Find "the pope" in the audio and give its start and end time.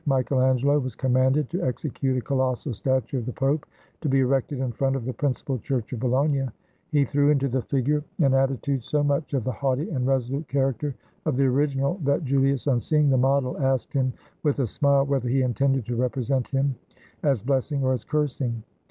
3.27-3.67